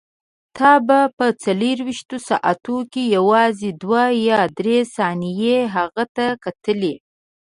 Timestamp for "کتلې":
6.43-6.93